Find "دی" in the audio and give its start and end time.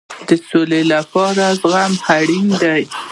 2.61-2.83